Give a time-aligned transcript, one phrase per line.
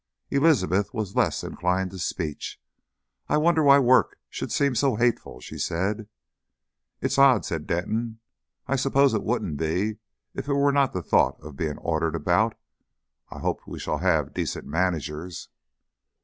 [0.31, 2.59] Elizabeth was less inclined to speech.
[3.29, 6.07] "I wonder why work should seem so hateful," she said.
[7.01, 8.19] "It's odd," said Denton.
[8.67, 9.99] "I suppose it wouldn't be
[10.33, 12.55] if it were not the thought of being ordered about....
[13.29, 15.49] I hope we shall have decent managers."